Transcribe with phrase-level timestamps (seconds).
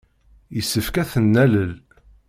[0.55, 1.71] Yessefk ad ten-nalel.